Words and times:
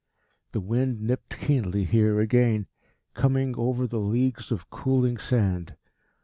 The 0.53 0.61
wind 0.61 0.99
nipped 1.01 1.37
keenly 1.41 1.83
here 1.83 2.19
again, 2.19 2.65
coming 3.13 3.53
over 3.55 3.85
the 3.85 3.99
leagues 3.99 4.51
of 4.51 4.71
cooling 4.71 5.19
sand. 5.19 5.75